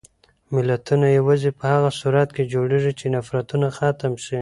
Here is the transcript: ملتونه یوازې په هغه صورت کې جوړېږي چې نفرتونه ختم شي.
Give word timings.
ملتونه 0.55 1.05
یوازې 1.17 1.49
په 1.59 1.65
هغه 1.73 1.89
صورت 1.99 2.29
کې 2.35 2.49
جوړېږي 2.53 2.93
چې 2.99 3.05
نفرتونه 3.15 3.67
ختم 3.77 4.13
شي. 4.25 4.39